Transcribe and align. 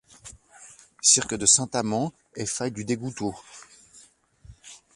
Cirque 1.03 1.35
de 1.35 1.45
Saint-Amand 1.45 2.11
et 2.35 2.47
faille 2.47 2.71
du 2.71 2.85
Dégoutaud. 2.85 3.35